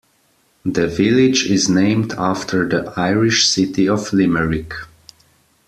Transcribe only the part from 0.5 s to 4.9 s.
The village is named after the Irish city of Limerick.